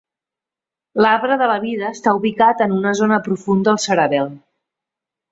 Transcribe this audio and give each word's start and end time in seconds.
L'arbre 1.05 1.35
de 1.41 1.49
la 1.51 1.57
vida 1.65 1.91
està 1.95 2.13
ubicat 2.19 2.63
en 2.67 2.73
una 2.77 2.93
zona 3.01 3.19
profunda 3.27 3.71
al 3.75 3.79
cerebel. 3.83 4.33